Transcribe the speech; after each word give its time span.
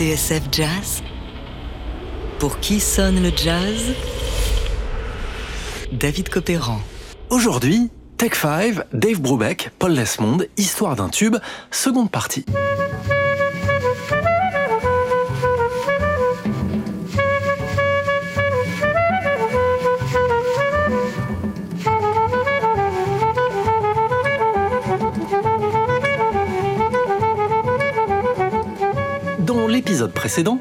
TSF 0.00 0.44
Jazz? 0.50 1.02
Pour 2.38 2.58
qui 2.58 2.80
sonne 2.80 3.22
le 3.22 3.30
jazz? 3.36 3.92
David 5.92 6.30
Copéran. 6.30 6.80
Aujourd'hui, 7.28 7.90
Tech 8.16 8.34
5, 8.34 8.76
Dave 8.94 9.20
Brubeck, 9.20 9.72
Paul 9.78 9.94
Desmond, 9.94 10.38
Histoire 10.56 10.96
d'un 10.96 11.10
tube, 11.10 11.36
seconde 11.70 12.10
partie. 12.10 12.46
Dans 29.60 29.66
l'épisode 29.66 30.12
précédent, 30.12 30.58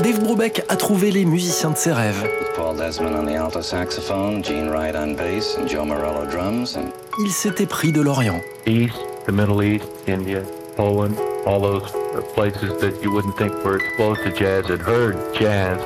Dave 0.00 0.20
Brubeck 0.22 0.62
a 0.68 0.76
trouvé 0.76 1.10
les 1.10 1.24
musiciens 1.24 1.70
de 1.70 1.76
ses 1.76 1.90
rêves. 1.90 2.24
Paul 2.54 2.76
Desmond 2.76 3.16
on 3.16 3.26
the 3.26 3.34
alto 3.34 3.62
saxophone, 3.62 4.44
Gene 4.44 4.68
Wright 4.70 4.94
on 4.94 5.16
bass, 5.16 5.58
and 5.58 5.66
Joe 5.66 5.84
Morello 5.84 6.24
drums, 6.24 6.76
and 6.76 6.92
Il 7.18 7.32
s'était 7.32 7.66
pris 7.66 7.90
de 7.90 8.00
l'Orient. 8.00 8.40
East, 8.64 8.94
the 9.26 9.32
Middle 9.32 9.60
East, 9.60 9.88
India, 10.06 10.44
Poland, 10.76 11.16
all 11.46 11.60
those 11.60 11.90
places 12.34 12.70
that 12.80 12.94
you 13.02 13.10
wouldn't 13.10 13.36
think 13.38 13.52
were 13.64 13.76
exposed 13.76 14.22
to 14.22 14.30
jazz 14.30 14.68
had 14.68 14.80
heard 14.80 15.16
jazz, 15.34 15.80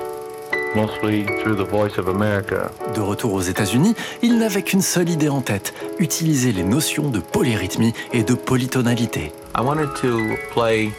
De 2.94 3.00
retour 3.00 3.32
aux 3.32 3.40
États-Unis, 3.40 3.94
il 4.22 4.38
n'avait 4.38 4.62
qu'une 4.62 4.82
seule 4.82 5.08
idée 5.08 5.28
en 5.28 5.40
tête 5.40 5.72
utiliser 6.00 6.50
les 6.50 6.64
notions 6.64 7.10
de 7.10 7.20
polyrythmie 7.20 7.92
et 8.12 8.24
de 8.24 8.34
polytonalité. 8.34 9.32
I 9.56 9.60
wanted 9.60 9.94
to 10.00 10.18
play 10.52 10.90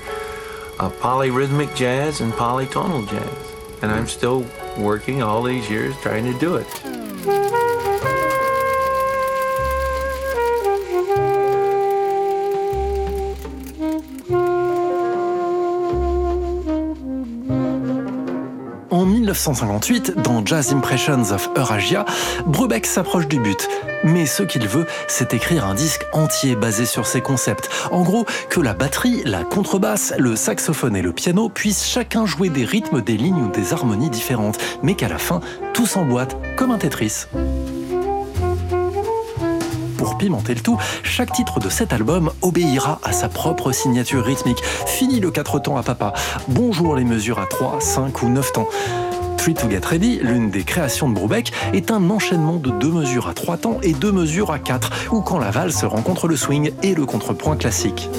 a 0.80 0.90
polyrhythmic 0.90 1.76
jazz 1.76 2.22
and 2.22 2.32
polytonal 2.38 3.06
jazz. 3.08 3.84
And 3.84 3.92
I'm 3.92 4.08
still 4.08 4.46
working 4.78 5.22
all 5.22 5.44
these 5.44 5.70
years 5.70 5.94
trying 6.02 6.32
to 6.32 6.40
do 6.40 6.56
it. 6.56 7.05
1958, 19.36 20.22
dans 20.22 20.46
Jazz 20.46 20.72
Impressions 20.72 21.32
of 21.32 21.50
Eurasia, 21.58 22.06
Brubeck 22.46 22.86
s'approche 22.86 23.28
du 23.28 23.38
but. 23.38 23.68
Mais 24.06 24.26
ce 24.26 24.44
qu'il 24.44 24.66
veut, 24.66 24.86
c'est 25.08 25.34
écrire 25.34 25.66
un 25.66 25.74
disque 25.76 26.06
entier 26.14 26.56
basé 26.56 26.86
sur 26.86 27.06
ses 27.06 27.20
concepts. 27.20 27.70
En 27.92 28.04
gros, 28.04 28.26
que 28.50 28.62
la 28.62 28.74
batterie, 28.74 29.24
la 29.26 29.44
contrebasse, 29.44 30.14
le 30.18 30.38
saxophone 30.38 30.96
et 30.96 31.02
le 31.02 31.12
piano 31.12 31.50
puissent 31.50 31.86
chacun 31.86 32.26
jouer 32.26 32.48
des 32.48 32.64
rythmes, 32.64 33.02
des 33.02 33.18
lignes 33.18 33.44
ou 33.44 33.52
des 33.52 33.74
harmonies 33.74 34.10
différentes, 34.10 34.58
mais 34.84 34.96
qu'à 34.96 35.10
la 35.10 35.18
fin, 35.18 35.42
tout 35.74 35.86
s'emboîte 35.86 36.38
comme 36.56 36.72
un 36.72 36.78
Tetris. 36.78 37.26
Pour 39.98 40.18
pimenter 40.18 40.54
le 40.54 40.62
tout, 40.62 40.78
chaque 41.04 41.34
titre 41.34 41.60
de 41.60 41.68
cet 41.68 41.92
album 41.92 42.32
obéira 42.42 43.00
à 43.04 43.12
sa 43.12 43.28
propre 43.28 43.74
signature 43.74 44.24
rythmique. 44.24 44.64
Fini 44.64 45.20
le 45.20 45.30
4 45.30 45.60
temps 45.60 45.78
à 45.78 45.84
papa. 45.84 46.14
Bonjour 46.48 46.96
les 46.96 47.04
mesures 47.04 47.40
à 47.40 47.48
3, 47.48 47.82
5 47.82 48.24
ou 48.24 48.30
9 48.30 48.54
temps. 48.54 48.68
Three 49.46 49.54
to 49.54 49.70
Get 49.70 49.86
Ready, 49.86 50.20
l'une 50.24 50.50
des 50.50 50.64
créations 50.64 51.08
de 51.08 51.14
Brubeck, 51.14 51.52
est 51.72 51.92
un 51.92 52.10
enchaînement 52.10 52.56
de 52.56 52.72
deux 52.72 52.90
mesures 52.90 53.28
à 53.28 53.36
3 53.36 53.58
temps 53.58 53.78
et 53.84 53.94
deux 53.94 54.12
mesures 54.12 54.50
à 54.50 54.58
4, 54.58 55.14
ou 55.14 55.22
quand 55.22 55.38
la 55.38 55.52
valse 55.52 55.84
rencontre 55.84 56.28
le 56.28 56.36
swing 56.36 56.72
et 56.82 56.96
le 56.96 57.06
contrepoint 57.06 57.56
classique. 57.56 58.10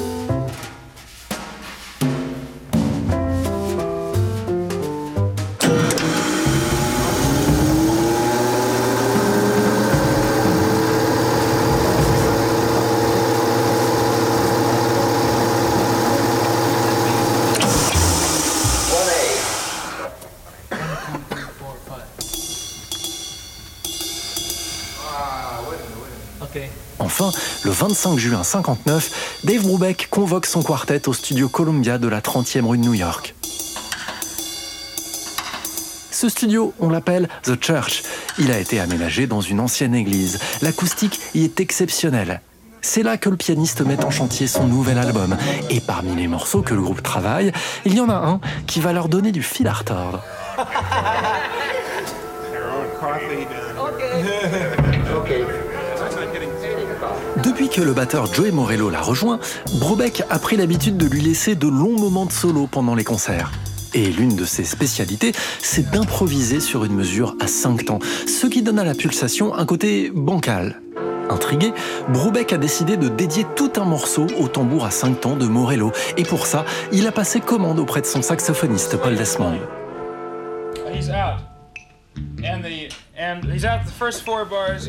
Enfin, 27.19 27.31
le 27.65 27.71
25 27.71 28.19
juin 28.19 28.45
59, 28.45 29.41
Dave 29.45 29.63
Brubeck 29.63 30.09
convoque 30.11 30.45
son 30.45 30.63
quartet 30.63 31.09
au 31.09 31.15
studio 31.15 31.49
Columbia 31.49 31.97
de 31.97 32.09
la 32.09 32.21
30e 32.21 32.67
rue 32.67 32.77
de 32.77 32.83
New 32.83 32.93
York. 32.93 33.35
Ce 36.11 36.29
studio, 36.29 36.75
on 36.79 36.91
l'appelle 36.91 37.31
The 37.45 37.57
Church. 37.59 38.03
Il 38.39 38.53
a 38.53 38.59
été 38.59 38.81
aménagé 38.81 39.27
dans 39.27 39.41
une 39.41 39.61
ancienne 39.61 39.95
église. 39.95 40.39
L'acoustique 40.61 41.19
y 41.35 41.45
est 41.45 41.59
exceptionnelle. 41.59 42.43
C'est 42.83 43.03
là 43.03 43.17
que 43.17 43.31
le 43.31 43.39
pianiste 43.39 43.81
met 43.81 44.05
en 44.05 44.11
chantier 44.11 44.47
son 44.47 44.67
nouvel 44.67 44.99
album. 44.99 45.39
Et 45.71 45.81
parmi 45.81 46.15
les 46.17 46.29
morceaux 46.29 46.61
que 46.61 46.75
le 46.75 46.83
groupe 46.83 47.03
travaille, 47.03 47.51
il 47.87 47.95
y 47.95 48.01
en 48.01 48.11
a 48.11 48.17
un 48.17 48.43
qui 48.67 48.81
va 48.81 48.93
leur 48.93 49.09
donner 49.09 49.33
du 49.33 49.43
fil 49.43 49.69
à 49.69 49.73
retordre. 49.73 50.23
Depuis 57.47 57.69
que 57.69 57.81
le 57.81 57.93
batteur 57.93 58.27
Joey 58.35 58.51
Morello 58.51 58.91
l'a 58.91 59.01
rejoint, 59.01 59.39
Brubeck 59.79 60.25
a 60.31 60.39
pris 60.41 60.57
l'habitude 60.57 60.97
de 60.97 61.07
lui 61.07 61.21
laisser 61.21 61.55
de 61.55 61.69
longs 61.69 61.97
moments 61.97 62.27
de 62.27 62.33
solo 62.33 62.67
pendant 62.67 62.97
les 62.97 63.05
concerts. 63.05 63.53
Et 63.95 64.07
l'une 64.07 64.35
de 64.35 64.45
ses 64.45 64.65
spécialités, 64.65 65.31
c'est 65.61 65.89
d'improviser 65.93 66.59
sur 66.59 66.85
une 66.85 66.95
mesure 66.95 67.37
à 67.39 67.47
5 67.47 67.85
temps, 67.85 67.99
ce 68.27 68.49
qui 68.49 68.63
donne 68.63 68.81
à 68.81 68.85
la 68.85 68.95
pulsation 68.95 69.55
un 69.55 69.65
côté 69.65 70.11
bancal. 70.13 70.83
Intrigué, 71.31 71.73
Brubeck 72.09 72.53
a 72.53 72.59
décidé 72.59 72.97
de 72.97 73.09
dédier 73.09 73.47
tout 73.55 73.73
un 73.77 73.85
morceau 73.85 74.27
au 74.41 74.49
tambour 74.49 74.85
à 74.85 74.91
5 74.91 75.21
temps 75.21 75.37
de 75.37 75.47
Morello. 75.47 75.93
Et 76.17 76.25
pour 76.25 76.47
ça, 76.47 76.65
il 76.91 77.07
a 77.07 77.13
passé 77.13 77.39
commande 77.39 77.79
auprès 77.79 78.01
de 78.01 78.07
son 78.07 78.23
saxophoniste 78.23 78.97
Paul 78.97 79.15
Desmond. 79.15 79.61
He's 80.93 81.11
out. 81.11 81.43
And 82.43 82.63
and 83.17 83.45
he's 83.53 83.65
out 83.65 83.85
the 83.87 83.93
first 83.93 84.25
four 84.25 84.45
bars. 84.45 84.89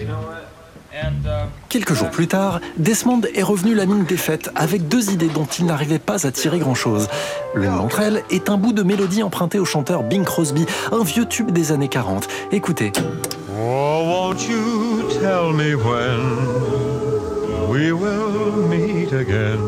Quelques 1.70 1.94
jours 1.94 2.10
plus 2.10 2.28
tard, 2.28 2.60
Desmond 2.78 3.22
est 3.34 3.44
revenu 3.44 3.76
la 3.76 3.86
mine 3.86 4.06
défaite 4.06 4.50
avec 4.56 4.88
deux 4.88 5.12
idées 5.12 5.28
dont 5.28 5.46
il 5.46 5.66
n'arrivait 5.66 6.00
pas 6.00 6.26
à 6.26 6.32
tirer 6.32 6.60
grand-chose. 6.60 7.08
L'une 7.56 7.76
d'entre 7.76 8.00
elles 8.00 8.24
est 8.30 8.50
un 8.50 8.58
bout 8.58 8.74
de 8.74 8.84
mélodie 8.84 9.24
emprunté 9.24 9.60
au 9.60 9.66
chanteur 9.66 10.04
Bing 10.04 10.24
Crosby, 10.24 10.66
un 10.92 11.04
vieux 11.04 11.26
tube 11.26 11.52
des 11.52 11.72
années 11.72 11.90
40. 11.90 12.28
Écoutez. 12.52 12.92
Oh, 13.60 14.04
won't 14.06 14.48
you 14.48 15.10
tell 15.20 15.52
me 15.52 15.76
when 15.76 16.38
we 17.70 17.92
will 17.92 18.68
meet 18.70 19.12
again? 19.14 19.60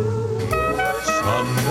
Someday. 1.03 1.68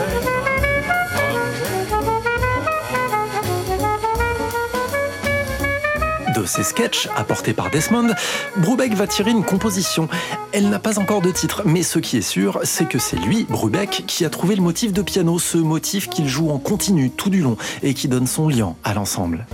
De 6.39 6.47
ces 6.47 6.63
sketchs 6.63 7.09
apportés 7.17 7.53
par 7.53 7.69
Desmond, 7.69 8.15
Brubeck 8.59 8.95
va 8.95 9.09
tirer 9.09 9.33
une 9.33 9.43
composition. 9.43 10.09
Elle 10.53 10.69
n'a 10.69 10.79
pas 10.79 11.01
encore 11.01 11.21
de 11.21 11.33
titre, 11.33 11.63
mais 11.65 11.83
ce 11.83 11.99
qui 11.99 12.17
est 12.17 12.23
sûr, 12.23 12.61
c'est 12.63 12.87
que 12.87 13.01
c'est 13.01 13.17
lui, 13.17 13.45
Brubeck, 13.49 14.05
qui 14.07 14.25
a 14.25 14.31
trouvé 14.31 14.55
le 14.55 14.63
motif 14.63 14.93
de 14.93 15.03
piano, 15.03 15.41
ce 15.41 15.59
motif 15.59 16.09
qu'il 16.09 16.29
joue 16.29 16.51
en 16.51 16.59
continu 16.59 17.11
tout 17.11 17.29
du 17.29 17.41
long 17.41 17.57
et 17.83 17.93
qui 17.93 18.07
donne 18.07 18.29
son 18.29 18.49
lien 18.49 18.77
à 18.85 18.95
l'ensemble. 18.95 19.47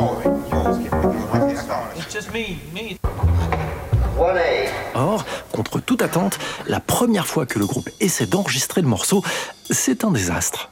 Oh. 0.00 0.10
Or, 4.94 5.24
contre 5.52 5.78
toute 5.80 6.02
attente, 6.02 6.38
la 6.66 6.80
première 6.80 7.28
fois 7.28 7.46
que 7.46 7.60
le 7.60 7.66
groupe 7.66 7.90
essaie 8.00 8.26
d'enregistrer 8.26 8.82
le 8.82 8.88
morceau, 8.88 9.22
c'est 9.70 10.04
un 10.04 10.10
désastre. 10.10 10.68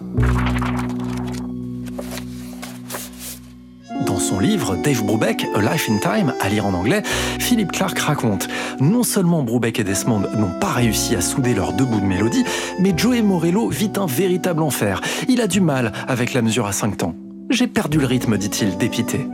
Son 4.28 4.40
livre 4.40 4.76
Dave 4.76 5.02
Brubeck, 5.04 5.46
A 5.54 5.72
Life 5.72 5.88
in 5.88 5.96
Time, 5.96 6.34
à 6.38 6.50
lire 6.50 6.66
en 6.66 6.74
anglais, 6.74 7.02
Philip 7.38 7.72
Clark 7.72 7.98
raconte 7.98 8.46
Non 8.78 9.02
seulement 9.02 9.42
Brubeck 9.42 9.80
et 9.80 9.84
Desmond 9.84 10.20
n'ont 10.36 10.52
pas 10.60 10.72
réussi 10.72 11.16
à 11.16 11.22
souder 11.22 11.54
leurs 11.54 11.72
deux 11.72 11.86
bouts 11.86 12.00
de 12.00 12.04
mélodie, 12.04 12.44
mais 12.78 12.92
Joey 12.94 13.22
Morello 13.22 13.70
vit 13.70 13.90
un 13.96 14.04
véritable 14.04 14.62
enfer. 14.62 15.00
Il 15.28 15.40
a 15.40 15.46
du 15.46 15.62
mal 15.62 15.92
avec 16.06 16.34
la 16.34 16.42
mesure 16.42 16.66
à 16.66 16.72
5 16.72 16.98
temps. 16.98 17.14
J'ai 17.48 17.68
perdu 17.68 17.98
le 17.98 18.06
rythme, 18.06 18.36
dit-il, 18.36 18.76
dépité. 18.76 19.26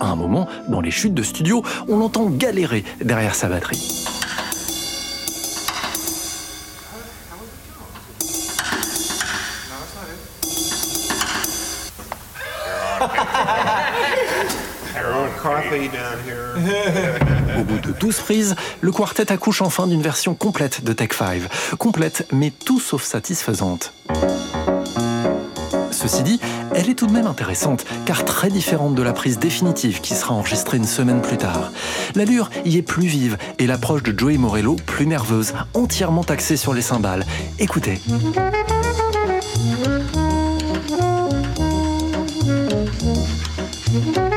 À 0.00 0.06
un 0.06 0.16
moment, 0.16 0.48
dans 0.68 0.80
les 0.80 0.90
chutes 0.90 1.14
de 1.14 1.22
studio, 1.22 1.62
on 1.86 1.98
l'entend 1.98 2.28
galérer 2.28 2.82
derrière 3.00 3.36
sa 3.36 3.48
batterie. 3.48 4.21
Au 17.58 17.64
bout 17.64 17.78
de 17.78 17.92
12 17.92 18.20
prises, 18.20 18.54
le 18.80 18.92
quartet 18.92 19.32
accouche 19.32 19.62
enfin 19.62 19.86
d'une 19.86 20.02
version 20.02 20.34
complète 20.34 20.84
de 20.84 20.92
Tech 20.92 21.10
5. 21.12 21.42
Complète, 21.78 22.26
mais 22.32 22.50
tout 22.50 22.80
sauf 22.80 23.02
satisfaisante. 23.02 23.92
Ceci 25.90 26.22
dit, 26.22 26.40
elle 26.74 26.90
est 26.90 26.94
tout 26.94 27.06
de 27.06 27.12
même 27.12 27.26
intéressante, 27.26 27.84
car 28.06 28.24
très 28.24 28.48
différente 28.48 28.94
de 28.94 29.02
la 29.02 29.12
prise 29.12 29.38
définitive 29.38 30.00
qui 30.00 30.14
sera 30.14 30.34
enregistrée 30.34 30.76
une 30.76 30.86
semaine 30.86 31.22
plus 31.22 31.36
tard. 31.36 31.70
L'allure 32.14 32.50
y 32.64 32.76
est 32.76 32.82
plus 32.82 33.06
vive 33.06 33.38
et 33.58 33.66
l'approche 33.66 34.02
de 34.02 34.18
Joey 34.18 34.36
Morello 34.36 34.76
plus 34.86 35.06
nerveuse, 35.06 35.52
entièrement 35.74 36.22
axée 36.22 36.56
sur 36.56 36.74
les 36.74 36.82
cymbales. 36.82 37.24
Écoutez. 37.58 38.00
Pour 43.92 44.32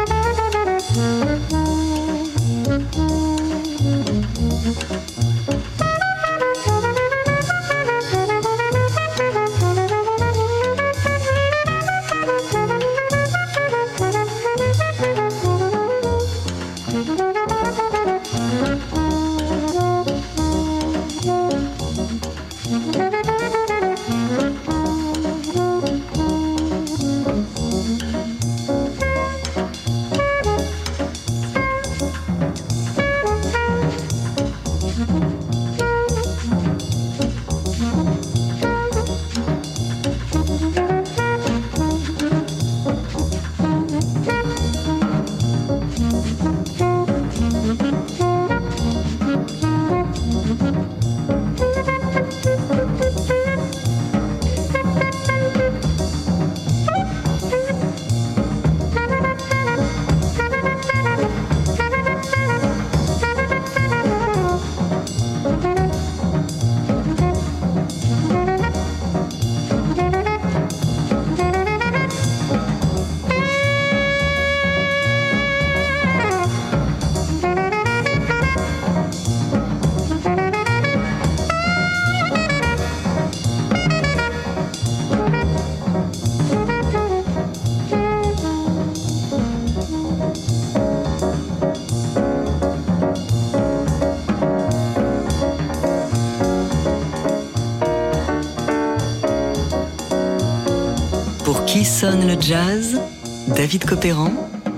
qui 101.76 101.84
sonne 101.84 102.26
le 102.26 102.40
jazz? 102.40 103.02
David 103.50 103.84
Copéran 103.84 104.32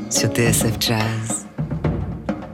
sur 0.09 0.29
TSF 0.29 0.77
Jazz. 0.79 1.45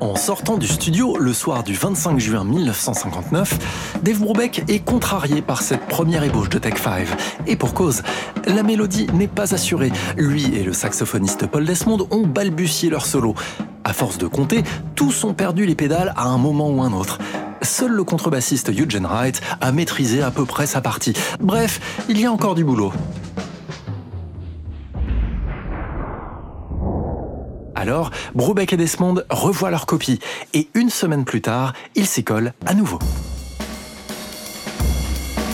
En 0.02 0.18
sortant 0.18 0.58
du 0.58 0.68
studio 0.68 1.16
le 1.18 1.32
soir 1.32 1.64
du 1.64 1.74
25 1.74 2.20
juin 2.20 2.44
1959, 2.44 4.02
Dave 4.04 4.20
Brubeck 4.20 4.66
est 4.68 4.84
contrarié 4.84 5.42
par 5.42 5.62
cette 5.62 5.88
première 5.88 6.26
ébauche 6.26 6.50
de 6.50 6.60
Tech 6.60 6.74
5. 6.78 7.08
Et 7.48 7.56
pour 7.56 7.74
cause, 7.74 8.04
la 8.46 8.64
mélodie 8.64 9.08
n'est 9.14 9.30
pas 9.30 9.54
assurée. 9.54 9.94
Lui 10.18 10.54
et 10.54 10.64
le 10.64 10.74
saxophoniste 10.74 11.48
Paul 11.48 11.64
Desmond 11.64 12.06
ont 12.12 12.28
balbutié 12.28 12.90
leur 12.90 13.06
solo. 13.06 13.36
À 13.86 13.94
force 13.94 14.18
de 14.18 14.28
compter, 14.28 14.64
tous 14.96 15.24
ont 15.24 15.34
perdu 15.34 15.66
les 15.66 15.76
pédales 15.76 16.14
à 16.18 16.28
un 16.28 16.38
moment 16.38 16.70
ou 16.70 16.82
un 16.82 16.92
autre. 16.92 17.18
Seul 17.62 17.92
le 17.92 18.04
contrebassiste 18.04 18.78
Eugene 18.78 19.06
Wright 19.06 19.40
a 19.62 19.72
maîtrisé 19.72 20.22
à 20.22 20.32
peu 20.32 20.44
près 20.44 20.68
sa 20.68 20.82
partie. 20.82 21.14
Bref, 21.40 21.80
il 22.10 22.20
y 22.20 22.26
a 22.26 22.32
encore 22.34 22.56
du 22.56 22.66
boulot. 22.66 22.92
Alors, 27.84 28.12
Brubeck 28.34 28.72
et 28.72 28.78
Desmond 28.78 29.24
revoient 29.30 29.70
leur 29.70 29.86
copie 29.86 30.20
et 30.54 30.70
une 30.74 30.90
semaine 30.90 31.26
plus 31.26 31.42
tard, 31.42 31.74
ils 31.96 32.06
s'y 32.08 32.24
collent 32.24 32.54
à 32.66 32.74
nouveau. 32.74 32.98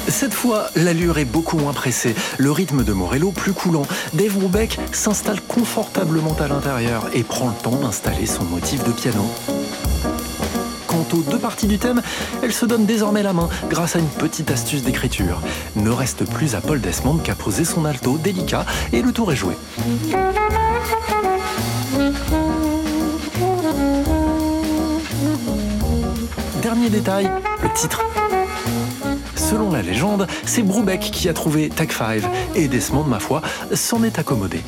Cette 0.08 0.36
fois, 0.36 0.68
l'allure 0.76 1.18
est 1.18 1.26
beaucoup 1.26 1.58
moins 1.58 1.74
pressée, 1.74 2.14
le 2.38 2.52
rythme 2.52 2.84
de 2.84 2.94
Morello 2.94 3.32
plus 3.32 3.54
coulant. 3.54 3.82
Dave 4.14 4.38
Brubeck 4.38 4.78
s'installe 4.92 5.42
confortablement 5.42 6.36
à 6.40 6.48
l'intérieur 6.48 7.08
et 7.16 7.24
prend 7.24 7.48
le 7.48 7.56
temps 7.56 7.78
d'installer 7.78 8.28
son 8.28 8.44
motif 8.44 8.84
de 8.84 8.92
piano. 8.92 9.26
Quant 10.86 11.08
aux 11.14 11.24
deux 11.32 11.40
parties 11.40 11.66
du 11.66 11.80
thème, 11.80 12.04
elles 12.44 12.54
se 12.54 12.68
donnent 12.68 12.86
désormais 12.86 13.24
la 13.24 13.34
main 13.34 13.50
grâce 13.72 13.96
à 13.96 14.00
une 14.00 14.06
petite 14.06 14.52
astuce 14.52 14.84
d'écriture. 14.84 15.42
Ne 15.76 15.90
reste 15.90 16.26
plus 16.26 16.54
à 16.54 16.62
Paul 16.62 16.80
Desmond 16.80 17.18
qu'à 17.18 17.34
poser 17.34 17.66
son 17.66 17.86
alto 17.86 18.20
délicat 18.20 18.68
et 18.94 19.02
le 19.02 19.12
tour 19.12 19.34
est 19.34 19.36
joué. 19.36 19.56
Dernier 26.62 26.90
détail, 26.90 27.30
le 27.64 27.74
titre. 27.74 28.04
Selon 29.36 29.72
la 29.72 29.82
légende, 29.82 30.28
c'est 30.46 30.62
Brubeck 30.62 31.00
qui 31.00 31.30
a 31.30 31.34
trouvé 31.34 31.70
Tag 31.70 31.92
5 31.92 32.24
et 32.56 32.68
Desmond, 32.68 33.04
ma 33.04 33.20
foi, 33.20 33.42
s'en 33.74 34.04
est 34.04 34.20
accommodé. 34.20 34.62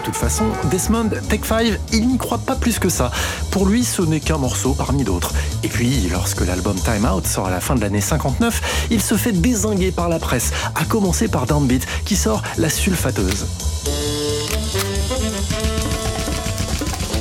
Toute 0.00 0.16
façon, 0.16 0.44
Desmond, 0.70 1.10
Tech 1.28 1.40
5, 1.44 1.78
il 1.92 2.08
n'y 2.08 2.18
croit 2.18 2.38
pas 2.38 2.54
plus 2.54 2.78
que 2.78 2.88
ça. 2.88 3.10
Pour 3.50 3.66
lui, 3.66 3.84
ce 3.84 4.02
n'est 4.02 4.20
qu'un 4.20 4.38
morceau 4.38 4.74
parmi 4.74 5.04
d'autres. 5.04 5.32
Et 5.62 5.68
puis, 5.68 6.08
lorsque 6.10 6.40
l'album 6.46 6.76
Time 6.76 7.04
Out 7.04 7.26
sort 7.26 7.46
à 7.46 7.50
la 7.50 7.60
fin 7.60 7.74
de 7.74 7.80
l'année 7.80 8.00
59, 8.00 8.88
il 8.90 9.02
se 9.02 9.16
fait 9.16 9.32
désinguer 9.32 9.90
par 9.90 10.08
la 10.08 10.18
presse, 10.18 10.52
à 10.74 10.84
commencer 10.84 11.28
par 11.28 11.46
Downbeat, 11.46 11.86
qui 12.04 12.16
sort 12.16 12.42
La 12.56 12.70
Sulfateuse. 12.70 13.46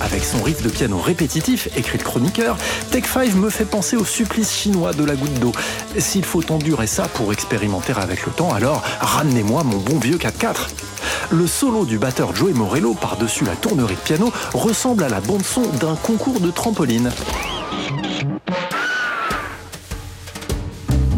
Avec 0.01 0.24
son 0.24 0.41
riff 0.41 0.63
de 0.63 0.69
piano 0.69 0.98
répétitif, 0.98 1.67
écrit 1.75 1.98
le 1.98 2.03
chroniqueur, 2.03 2.57
Tech 2.91 3.03
5 3.05 3.36
me 3.36 3.50
fait 3.50 3.65
penser 3.65 3.98
au 3.98 4.05
supplice 4.05 4.53
chinois 4.53 4.93
de 4.93 5.03
la 5.03 5.15
goutte 5.15 5.39
d'eau. 5.39 5.51
S'il 5.98 6.24
faut 6.24 6.50
endurer 6.51 6.88
ça 6.88 7.03
pour 7.13 7.33
expérimenter 7.33 7.93
avec 7.93 8.25
le 8.25 8.31
temps, 8.31 8.53
alors 8.53 8.81
ramenez-moi 9.01 9.63
mon 9.63 9.77
bon 9.77 10.00
vieux 10.00 10.17
4-4. 10.17 10.69
Le 11.31 11.45
solo 11.45 11.86
du 11.86 12.00
batteur 12.00 12.36
Joey 12.36 12.53
Morello 12.53 12.95
par-dessus 12.95 13.45
la 13.45 13.55
tournerie 13.55 13.93
de 13.93 14.00
piano 14.00 14.31
ressemble 14.53 15.03
à 15.03 15.09
la 15.09 15.21
bande-son 15.21 15.62
d'un 15.79 15.95
concours 15.95 16.39
de 16.39 16.50
trampoline. 16.50 17.12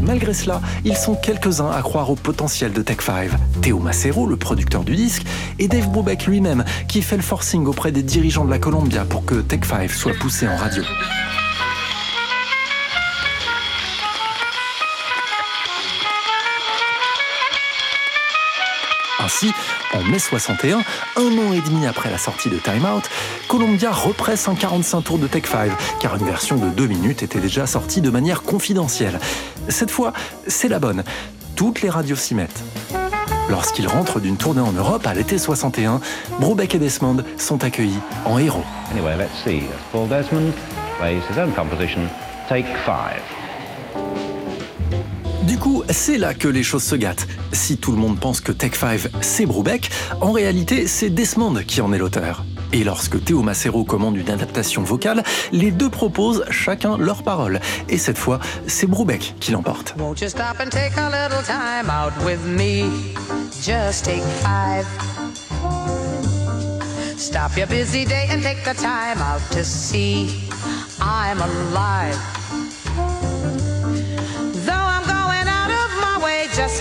Malgré 0.01 0.33
cela, 0.33 0.59
ils 0.83 0.97
sont 0.97 1.15
quelques-uns 1.15 1.71
à 1.71 1.81
croire 1.81 2.09
au 2.09 2.15
potentiel 2.15 2.73
de 2.73 2.81
Tech 2.81 2.97
5. 2.99 3.29
Théo 3.61 3.79
Macero, 3.79 4.27
le 4.27 4.35
producteur 4.35 4.83
du 4.83 4.97
disque, 4.97 5.23
et 5.59 5.69
Dave 5.69 5.89
Brubeck 5.89 6.25
lui-même, 6.25 6.65
qui 6.89 7.01
fait 7.01 7.15
le 7.15 7.23
forcing 7.23 7.65
auprès 7.65 7.93
des 7.93 8.03
dirigeants 8.03 8.43
de 8.43 8.49
la 8.49 8.59
Columbia 8.59 9.05
pour 9.05 9.23
que 9.23 9.35
Tech 9.35 9.61
5 9.63 9.89
soit 9.89 10.13
poussé 10.19 10.45
en 10.45 10.57
radio. 10.57 10.83
Ainsi, 19.31 19.53
en 19.93 20.03
mai 20.03 20.19
61, 20.19 20.79
un 21.15 21.21
an 21.21 21.53
et 21.53 21.61
demi 21.61 21.85
après 21.87 22.11
la 22.11 22.17
sortie 22.17 22.49
de 22.49 22.57
Time 22.57 22.83
Out, 22.83 23.09
Columbia 23.47 23.89
represse 23.89 24.49
un 24.49 24.55
45 24.55 25.01
tours 25.01 25.19
de 25.19 25.27
Tech 25.27 25.45
5, 25.45 25.71
car 26.01 26.17
une 26.17 26.25
version 26.25 26.57
de 26.57 26.67
2 26.67 26.87
minutes 26.87 27.23
était 27.23 27.39
déjà 27.39 27.65
sortie 27.65 28.01
de 28.01 28.09
manière 28.09 28.41
confidentielle. 28.41 29.19
Cette 29.69 29.89
fois, 29.89 30.11
c'est 30.47 30.67
la 30.67 30.79
bonne. 30.79 31.05
Toutes 31.55 31.81
les 31.81 31.89
radios 31.89 32.17
s'y 32.17 32.35
mettent. 32.35 32.61
Lorsqu'ils 33.49 33.87
rentrent 33.87 34.19
d'une 34.19 34.35
tournée 34.35 34.61
en 34.61 34.73
Europe 34.73 35.07
à 35.07 35.13
l'été 35.13 35.37
61, 35.37 36.01
Brubeck 36.41 36.75
et 36.75 36.79
Desmond 36.79 37.23
sont 37.37 37.63
accueillis 37.63 37.99
en 38.25 38.37
héros. 38.37 38.65
Anyway, 38.91 39.15
let's 39.15 39.31
see. 39.45 39.63
Paul 39.93 40.09
Desmond 40.09 40.51
plays 40.99 41.21
his 41.31 41.39
own 41.39 41.53
composition, 41.53 42.01
Take 42.49 42.67
Five. 42.85 43.40
Du 45.51 45.57
coup, 45.57 45.83
c'est 45.89 46.17
là 46.17 46.33
que 46.33 46.47
les 46.47 46.63
choses 46.63 46.83
se 46.83 46.95
gâtent. 46.95 47.27
Si 47.51 47.75
tout 47.75 47.91
le 47.91 47.97
monde 47.97 48.17
pense 48.17 48.39
que 48.39 48.53
Tech 48.53 48.73
5 48.73 49.09
c'est 49.19 49.45
Brubeck, 49.45 49.91
en 50.21 50.31
réalité 50.31 50.87
c'est 50.87 51.09
Desmond 51.09 51.55
qui 51.67 51.81
en 51.81 51.91
est 51.91 51.97
l'auteur. 51.97 52.45
Et 52.71 52.85
lorsque 52.85 53.21
Théo 53.21 53.41
Macero 53.41 53.83
commande 53.83 54.15
une 54.15 54.29
adaptation 54.29 54.81
vocale, 54.81 55.23
les 55.51 55.71
deux 55.71 55.89
proposent 55.89 56.45
chacun 56.51 56.97
leur 56.97 57.23
parole. 57.23 57.59
Et 57.89 57.97
cette 57.97 58.17
fois, 58.17 58.39
c'est 58.65 58.87
Brubeck 58.87 59.35
qui 59.41 59.51
l'emporte. 59.51 59.93
Stop 67.17 67.57
your 67.57 67.67
busy 67.67 68.05
day 68.05 68.29
and 68.31 68.41
take 68.41 68.63
the 68.63 68.75
time 68.75 69.21
out 69.21 69.41
to 69.51 69.63
see 69.65 70.29
I'm 71.01 71.41
alive. 71.41 72.40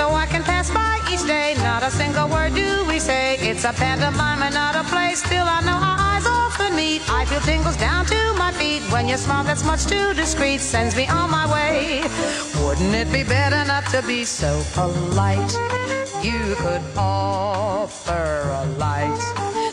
So 0.01 0.15
I 0.15 0.25
can 0.25 0.43
pass 0.43 0.71
by 0.71 0.95
each 1.13 1.25
day, 1.27 1.53
not 1.59 1.83
a 1.83 1.91
single 1.91 2.27
word 2.27 2.55
do 2.55 2.71
we 2.89 2.99
say. 2.99 3.37
It's 3.51 3.65
a 3.65 3.73
pantomime 3.85 4.41
and 4.47 4.55
not 4.55 4.75
a 4.75 4.85
play. 4.85 5.13
Still, 5.15 5.47
I 5.47 5.61
know 5.61 5.79
our 5.91 5.99
eyes 6.13 6.27
often 6.27 6.75
meet. 6.75 7.03
I 7.11 7.27
feel 7.27 7.41
tingles 7.41 7.77
down 7.77 8.07
to 8.07 8.21
my 8.39 8.51
feet 8.53 8.81
when 8.93 9.09
your 9.09 9.19
smile 9.19 9.45
that's 9.45 9.63
much 9.63 9.85
too 9.85 10.15
discreet 10.15 10.61
sends 10.61 10.97
me 10.97 11.07
on 11.07 11.29
my 11.31 11.47
way. 11.53 12.01
Wouldn't 12.63 12.95
it 13.03 13.13
be 13.13 13.25
better 13.25 13.63
not 13.73 13.85
to 13.95 14.01
be 14.07 14.25
so 14.25 14.53
polite? 14.73 15.53
You 16.25 16.41
could 16.63 16.85
offer 16.97 18.29
a 18.63 18.65
light. 18.85 19.23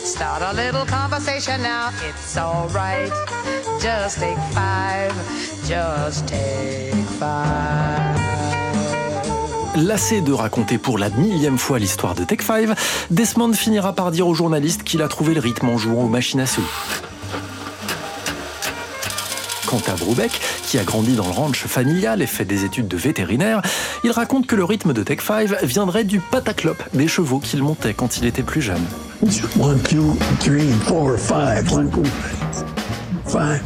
Start 0.01 0.41
a 0.41 0.51
little 0.61 0.85
conversation 0.85 1.61
now, 1.61 1.93
it's 2.03 2.37
alright. 2.37 3.13
Just 3.79 4.19
take 4.19 4.41
five, 4.59 5.13
just 5.65 6.27
take 6.27 7.05
five. 7.21 8.46
Lassé 9.77 10.21
de 10.21 10.33
raconter 10.33 10.79
pour 10.79 10.97
la 10.97 11.11
millième 11.11 11.59
fois 11.59 11.77
l'histoire 11.77 12.15
de 12.15 12.23
Tech 12.23 12.41
5, 12.41 12.69
Desmond 13.11 13.53
finira 13.53 13.93
par 13.93 14.09
dire 14.09 14.27
aux 14.27 14.33
journalistes 14.33 14.81
qu'il 14.81 15.03
a 15.03 15.07
trouvé 15.07 15.35
le 15.35 15.39
rythme 15.39 15.69
en 15.69 15.77
jouant 15.77 16.05
aux 16.05 16.09
machines 16.09 16.39
à 16.39 16.47
sous. 16.47 16.67
Quant 19.67 19.81
à 19.87 19.95
Brubeck, 19.95 20.31
qui 20.63 20.79
a 20.79 20.83
grandi 20.83 21.13
dans 21.13 21.27
le 21.27 21.31
ranch 21.31 21.67
familial 21.67 22.23
et 22.23 22.25
fait 22.25 22.43
des 22.43 22.65
études 22.65 22.87
de 22.87 22.97
vétérinaire, 22.97 23.61
il 24.03 24.09
raconte 24.09 24.47
que 24.47 24.55
le 24.55 24.63
rythme 24.63 24.93
de 24.93 25.03
Tech 25.03 25.19
5 25.21 25.61
viendrait 25.61 26.05
du 26.05 26.21
pataclope 26.21 26.81
des 26.93 27.07
chevaux 27.07 27.37
qu'il 27.37 27.61
montait 27.61 27.93
quand 27.93 28.17
il 28.17 28.25
était 28.25 28.41
plus 28.41 28.63
jeune. 28.63 28.83
One, 29.59 29.79
two, 29.83 30.17
three, 30.39 30.71
four, 30.87 31.19
five. 31.19 31.71
One, 31.71 31.91
two, 31.91 32.03
five. 33.27 33.61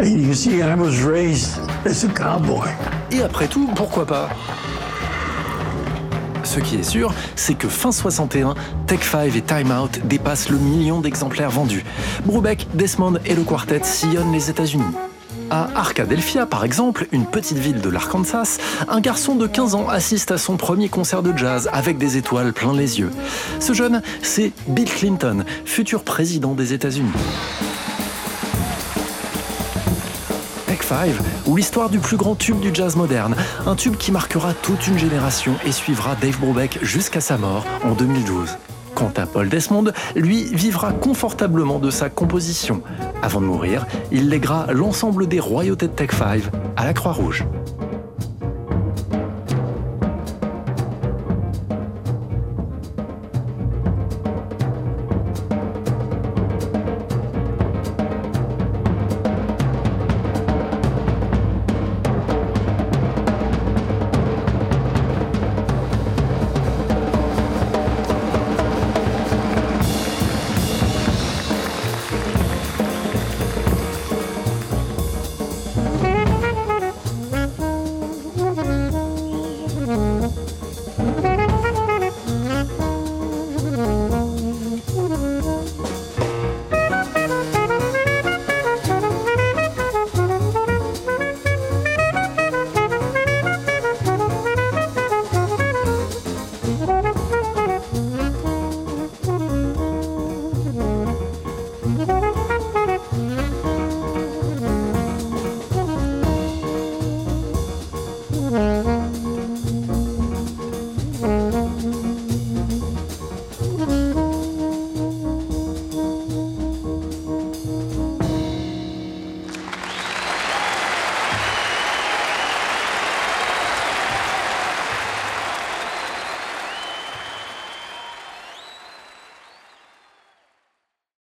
And 0.00 0.06
you 0.06 0.34
see, 0.34 0.60
I 0.60 0.74
was 0.74 1.04
raised 1.04 1.60
as 1.86 2.04
a 2.04 2.08
cowboy. 2.08 2.68
Et 3.12 3.22
après 3.22 3.46
tout, 3.46 3.68
pourquoi 3.76 4.06
pas? 4.06 4.28
Ce 6.52 6.60
qui 6.60 6.76
est 6.76 6.82
sûr, 6.82 7.14
c'est 7.34 7.54
que 7.54 7.66
fin 7.66 7.92
61, 7.92 8.54
Tech 8.86 9.00
5 9.00 9.34
et 9.34 9.40
Time 9.40 9.70
Out 9.70 10.00
dépassent 10.04 10.50
le 10.50 10.58
million 10.58 11.00
d'exemplaires 11.00 11.48
vendus. 11.48 11.82
Brubeck, 12.26 12.66
Desmond 12.74 13.14
et 13.24 13.34
le 13.34 13.42
quartet 13.42 13.80
sillonnent 13.84 14.32
les 14.32 14.50
États-Unis. 14.50 14.84
À 15.50 15.70
Arkadelphia, 15.74 16.44
par 16.44 16.64
exemple, 16.64 17.06
une 17.10 17.24
petite 17.24 17.56
ville 17.56 17.80
de 17.80 17.88
l'Arkansas, 17.88 18.58
un 18.86 19.00
garçon 19.00 19.34
de 19.34 19.46
15 19.46 19.74
ans 19.74 19.88
assiste 19.88 20.30
à 20.30 20.36
son 20.36 20.58
premier 20.58 20.90
concert 20.90 21.22
de 21.22 21.34
jazz 21.34 21.70
avec 21.72 21.96
des 21.96 22.18
étoiles 22.18 22.52
plein 22.52 22.74
les 22.74 23.00
yeux. 23.00 23.10
Ce 23.58 23.72
jeune, 23.72 24.02
c'est 24.20 24.52
Bill 24.66 24.90
Clinton, 24.90 25.44
futur 25.64 26.04
président 26.04 26.52
des 26.52 26.74
États-Unis. 26.74 27.12
Tech 30.82 30.88
5, 30.88 31.10
ou 31.46 31.56
l'histoire 31.56 31.90
du 31.90 31.98
plus 31.98 32.16
grand 32.16 32.34
tube 32.34 32.58
du 32.58 32.70
jazz 32.74 32.96
moderne, 32.96 33.36
un 33.66 33.76
tube 33.76 33.96
qui 33.96 34.10
marquera 34.10 34.52
toute 34.52 34.86
une 34.88 34.98
génération 34.98 35.54
et 35.64 35.72
suivra 35.72 36.16
Dave 36.20 36.38
Brubeck 36.38 36.78
jusqu'à 36.82 37.20
sa 37.20 37.38
mort 37.38 37.64
en 37.84 37.92
2012. 37.92 38.56
Quant 38.94 39.12
à 39.16 39.26
Paul 39.26 39.48
Desmond, 39.48 39.92
lui 40.16 40.44
vivra 40.44 40.92
confortablement 40.92 41.78
de 41.78 41.90
sa 41.90 42.10
composition. 42.10 42.82
Avant 43.22 43.40
de 43.40 43.46
mourir, 43.46 43.86
il 44.10 44.28
lèguera 44.28 44.66
l'ensemble 44.72 45.28
des 45.28 45.40
royautés 45.40 45.86
de 45.86 45.92
Tech 45.92 46.10
5 46.10 46.42
à 46.76 46.84
la 46.84 46.94
Croix-Rouge. 46.94 47.44